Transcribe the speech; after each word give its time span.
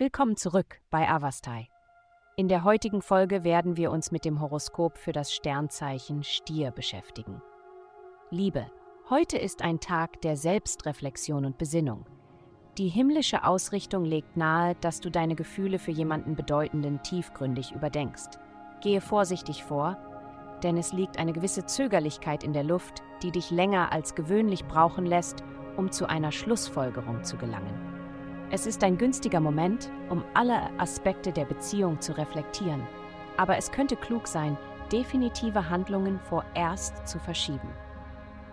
Willkommen 0.00 0.34
zurück 0.34 0.80
bei 0.88 1.06
Avastai. 1.10 1.68
In 2.34 2.48
der 2.48 2.64
heutigen 2.64 3.02
Folge 3.02 3.44
werden 3.44 3.76
wir 3.76 3.90
uns 3.90 4.10
mit 4.10 4.24
dem 4.24 4.40
Horoskop 4.40 4.96
für 4.96 5.12
das 5.12 5.30
Sternzeichen 5.30 6.22
Stier 6.22 6.70
beschäftigen. 6.70 7.42
Liebe, 8.30 8.64
heute 9.10 9.36
ist 9.36 9.60
ein 9.60 9.78
Tag 9.78 10.22
der 10.22 10.38
Selbstreflexion 10.38 11.44
und 11.44 11.58
Besinnung. 11.58 12.06
Die 12.78 12.88
himmlische 12.88 13.44
Ausrichtung 13.44 14.06
legt 14.06 14.38
nahe, 14.38 14.74
dass 14.76 15.02
du 15.02 15.10
deine 15.10 15.34
Gefühle 15.34 15.78
für 15.78 15.90
jemanden 15.90 16.34
Bedeutenden 16.34 17.02
tiefgründig 17.02 17.72
überdenkst. 17.72 18.38
Gehe 18.80 19.02
vorsichtig 19.02 19.64
vor, 19.64 19.98
denn 20.62 20.78
es 20.78 20.94
liegt 20.94 21.18
eine 21.18 21.34
gewisse 21.34 21.66
Zögerlichkeit 21.66 22.42
in 22.42 22.54
der 22.54 22.64
Luft, 22.64 23.02
die 23.22 23.32
dich 23.32 23.50
länger 23.50 23.92
als 23.92 24.14
gewöhnlich 24.14 24.64
brauchen 24.64 25.04
lässt, 25.04 25.44
um 25.76 25.92
zu 25.92 26.08
einer 26.08 26.32
Schlussfolgerung 26.32 27.22
zu 27.22 27.36
gelangen. 27.36 27.89
Es 28.52 28.66
ist 28.66 28.82
ein 28.82 28.98
günstiger 28.98 29.38
Moment, 29.38 29.90
um 30.08 30.24
alle 30.34 30.76
Aspekte 30.78 31.30
der 31.30 31.44
Beziehung 31.44 32.00
zu 32.00 32.16
reflektieren, 32.18 32.82
aber 33.36 33.56
es 33.56 33.70
könnte 33.70 33.94
klug 33.94 34.26
sein, 34.26 34.58
definitive 34.90 35.70
Handlungen 35.70 36.18
vorerst 36.18 37.06
zu 37.06 37.20
verschieben. 37.20 37.68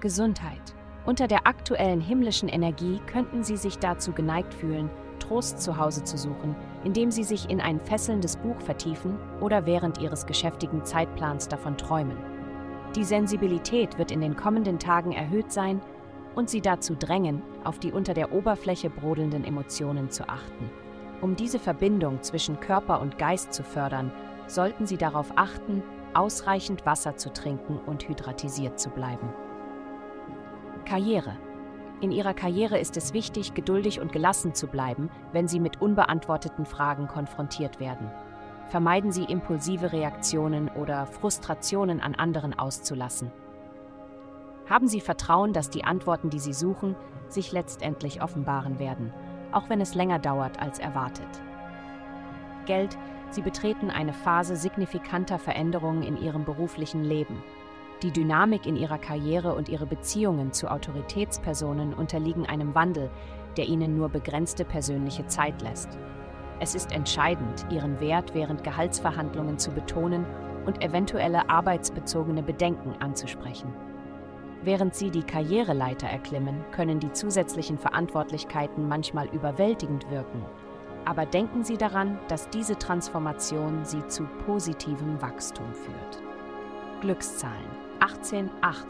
Gesundheit. 0.00 0.74
Unter 1.06 1.28
der 1.28 1.46
aktuellen 1.46 2.00
himmlischen 2.00 2.48
Energie 2.48 3.00
könnten 3.06 3.44
Sie 3.44 3.56
sich 3.56 3.78
dazu 3.78 4.10
geneigt 4.10 4.52
fühlen, 4.52 4.90
Trost 5.20 5.62
zu 5.62 5.78
Hause 5.78 6.02
zu 6.02 6.18
suchen, 6.18 6.56
indem 6.82 7.12
Sie 7.12 7.22
sich 7.24 7.48
in 7.48 7.60
ein 7.60 7.80
fesselndes 7.80 8.36
Buch 8.36 8.60
vertiefen 8.60 9.16
oder 9.40 9.64
während 9.64 9.98
Ihres 9.98 10.26
geschäftigen 10.26 10.84
Zeitplans 10.84 11.46
davon 11.46 11.76
träumen. 11.76 12.16
Die 12.96 13.04
Sensibilität 13.04 13.96
wird 13.96 14.10
in 14.10 14.20
den 14.20 14.34
kommenden 14.34 14.80
Tagen 14.80 15.12
erhöht 15.12 15.52
sein 15.52 15.80
und 16.34 16.50
sie 16.50 16.60
dazu 16.60 16.94
drängen, 16.94 17.42
auf 17.64 17.78
die 17.78 17.92
unter 17.92 18.14
der 18.14 18.32
Oberfläche 18.32 18.90
brodelnden 18.90 19.44
Emotionen 19.44 20.10
zu 20.10 20.28
achten. 20.28 20.70
Um 21.20 21.36
diese 21.36 21.58
Verbindung 21.58 22.22
zwischen 22.22 22.60
Körper 22.60 23.00
und 23.00 23.18
Geist 23.18 23.52
zu 23.52 23.62
fördern, 23.62 24.12
sollten 24.46 24.86
Sie 24.86 24.98
darauf 24.98 25.32
achten, 25.36 25.82
ausreichend 26.12 26.84
Wasser 26.86 27.16
zu 27.16 27.32
trinken 27.32 27.78
und 27.86 28.08
hydratisiert 28.08 28.78
zu 28.78 28.90
bleiben. 28.90 29.32
Karriere. 30.84 31.36
In 32.00 32.12
Ihrer 32.12 32.34
Karriere 32.34 32.78
ist 32.78 32.96
es 32.96 33.14
wichtig, 33.14 33.54
geduldig 33.54 34.00
und 34.00 34.12
gelassen 34.12 34.54
zu 34.54 34.66
bleiben, 34.66 35.08
wenn 35.32 35.48
Sie 35.48 35.60
mit 35.60 35.80
unbeantworteten 35.80 36.66
Fragen 36.66 37.08
konfrontiert 37.08 37.80
werden. 37.80 38.10
Vermeiden 38.68 39.12
Sie 39.12 39.24
impulsive 39.24 39.92
Reaktionen 39.92 40.68
oder 40.68 41.06
Frustrationen 41.06 42.00
an 42.00 42.14
anderen 42.14 42.58
auszulassen. 42.58 43.30
Haben 44.68 44.88
Sie 44.88 45.00
Vertrauen, 45.00 45.52
dass 45.52 45.68
die 45.68 45.84
Antworten, 45.84 46.30
die 46.30 46.38
Sie 46.38 46.54
suchen, 46.54 46.96
sich 47.28 47.52
letztendlich 47.52 48.22
offenbaren 48.22 48.78
werden, 48.78 49.12
auch 49.52 49.68
wenn 49.68 49.80
es 49.80 49.94
länger 49.94 50.18
dauert 50.18 50.60
als 50.60 50.78
erwartet. 50.78 51.28
Geld, 52.64 52.96
Sie 53.30 53.42
betreten 53.42 53.90
eine 53.90 54.12
Phase 54.12 54.56
signifikanter 54.56 55.38
Veränderungen 55.38 56.02
in 56.02 56.16
Ihrem 56.16 56.44
beruflichen 56.44 57.04
Leben. 57.04 57.42
Die 58.02 58.10
Dynamik 58.10 58.64
in 58.64 58.76
Ihrer 58.76 58.98
Karriere 58.98 59.54
und 59.54 59.68
Ihre 59.68 59.86
Beziehungen 59.86 60.52
zu 60.52 60.70
Autoritätspersonen 60.70 61.92
unterliegen 61.92 62.46
einem 62.46 62.74
Wandel, 62.74 63.10
der 63.56 63.66
Ihnen 63.66 63.96
nur 63.96 64.08
begrenzte 64.08 64.64
persönliche 64.64 65.26
Zeit 65.26 65.60
lässt. 65.62 65.98
Es 66.60 66.74
ist 66.74 66.92
entscheidend, 66.92 67.66
Ihren 67.70 68.00
Wert 68.00 68.34
während 68.34 68.64
Gehaltsverhandlungen 68.64 69.58
zu 69.58 69.72
betonen 69.72 70.24
und 70.64 70.82
eventuelle 70.82 71.50
arbeitsbezogene 71.50 72.42
Bedenken 72.42 72.94
anzusprechen. 73.00 73.74
Während 74.64 74.94
sie 74.94 75.10
die 75.10 75.22
Karriereleiter 75.22 76.06
erklimmen, 76.06 76.64
können 76.72 76.98
die 76.98 77.12
zusätzlichen 77.12 77.76
Verantwortlichkeiten 77.76 78.88
manchmal 78.88 79.28
überwältigend 79.28 80.10
wirken. 80.10 80.42
Aber 81.04 81.26
denken 81.26 81.64
Sie 81.64 81.76
daran, 81.76 82.18
dass 82.28 82.48
diese 82.48 82.78
Transformation 82.78 83.84
Sie 83.84 84.06
zu 84.06 84.24
positivem 84.46 85.20
Wachstum 85.20 85.70
führt. 85.74 86.22
Glückszahlen 87.02 87.68
188. 88.00 88.86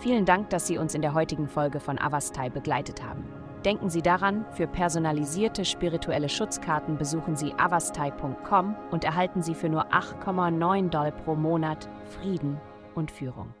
Vielen 0.00 0.24
Dank, 0.24 0.50
dass 0.50 0.66
Sie 0.66 0.78
uns 0.78 0.96
in 0.96 1.02
der 1.02 1.14
heutigen 1.14 1.46
Folge 1.46 1.78
von 1.78 2.00
Avastai 2.00 2.50
begleitet 2.50 3.04
haben. 3.04 3.24
Denken 3.64 3.90
Sie 3.90 4.02
daran, 4.02 4.44
für 4.50 4.66
personalisierte 4.66 5.64
spirituelle 5.64 6.28
Schutzkarten 6.28 6.98
besuchen 6.98 7.36
Sie 7.36 7.54
avastai.com 7.54 8.74
und 8.90 9.04
erhalten 9.04 9.40
Sie 9.40 9.54
für 9.54 9.68
nur 9.68 9.86
8,9 9.92 10.88
Dollar 10.88 11.12
pro 11.12 11.36
Monat 11.36 11.88
Frieden 12.06 12.60
und 12.96 13.12
Führung. 13.12 13.54